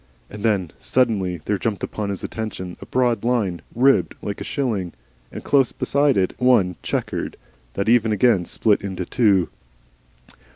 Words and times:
And 0.31 0.41
then 0.41 0.71
suddenly 0.79 1.41
there 1.45 1.59
jumped 1.59 1.83
upon 1.83 2.09
his 2.09 2.23
attention 2.23 2.75
a 2.81 2.87
broad 2.87 3.23
line 3.23 3.61
ribbed 3.75 4.15
like 4.23 4.41
a 4.41 4.43
shilling, 4.43 4.93
and 5.31 5.43
close 5.43 5.71
beside 5.71 6.17
it 6.17 6.33
one 6.39 6.75
chequered, 6.81 7.37
that 7.75 7.87
ever 7.87 8.07
and 8.07 8.13
again 8.15 8.45
split 8.45 8.81
into 8.81 9.05
two. 9.05 9.49